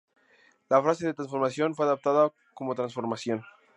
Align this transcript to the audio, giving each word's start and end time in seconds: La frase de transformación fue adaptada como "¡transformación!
La 0.67 0.81
frase 0.81 1.05
de 1.05 1.13
transformación 1.13 1.75
fue 1.75 1.85
adaptada 1.85 2.33
como 2.55 2.73
"¡transformación! 2.73 3.43